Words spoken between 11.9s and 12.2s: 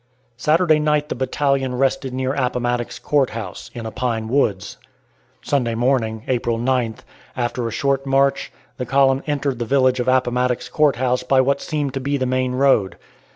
to be